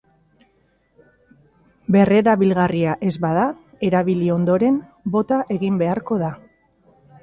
Berrerabilgarria 1.97 2.97
ez 3.11 3.15
bada, 3.29 3.45
erabili 3.93 4.35
ondoren 4.41 4.85
bota 5.19 5.43
egin 5.59 5.83
beharko 5.87 6.25
da. 6.29 6.37